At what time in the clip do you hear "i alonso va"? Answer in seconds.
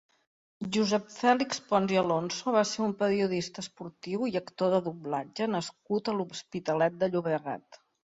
1.95-2.63